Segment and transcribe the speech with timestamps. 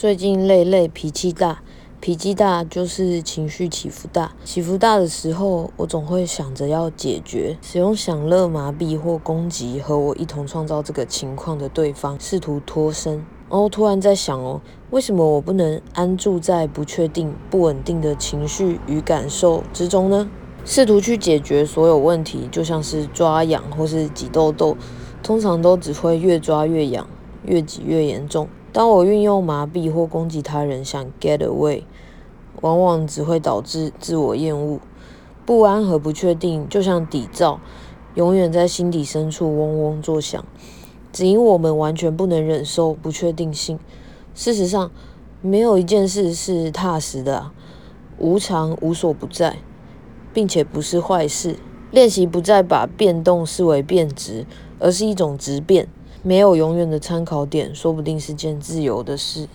[0.00, 1.60] 最近累累，脾气大，
[2.00, 4.34] 脾气大就是情绪起伏大。
[4.42, 13.16] 起伏大的时候，我总会想着要解决，使用享乐麻痹或攻击和我一同创造这个情况的对方，试图脱身。
[13.50, 20.30] 然后突然在想哦，为什么我不能安住在不确定、不稳定的情绪与感受之中呢？
[20.64, 24.78] 试图去解决所有问题，就像是抓痒或是挤痘痘，
[25.22, 27.06] 通常都只会越抓越痒，
[27.44, 28.48] 越挤越严重。
[28.72, 31.82] 当我运用麻痹或攻击他人，想 get away，
[32.60, 34.78] 往往只会导致自我厌恶、
[35.44, 37.58] 不安和不确定，就像底噪，
[38.14, 40.44] 永远在心底深处嗡嗡作响。
[41.12, 43.80] 只因我们完全不能忍受不确定性。
[44.36, 44.92] 事实上，
[45.42, 47.50] 没有一件事是踏实的，
[48.18, 49.56] 无常无所不在，
[50.32, 51.56] 并且不是坏事。
[51.90, 54.46] 练习不再把变动视为变值，
[54.78, 55.88] 而是一种质变。
[56.22, 59.48] 没有永远的参考点，说不定是件自由的事。